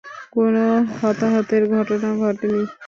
[0.33, 0.63] কোনো
[0.95, 2.61] হতাহতের ঘটনা ঘটেনি।